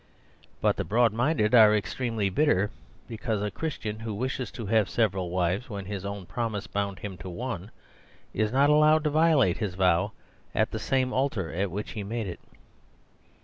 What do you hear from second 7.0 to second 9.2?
to one, is not allowed to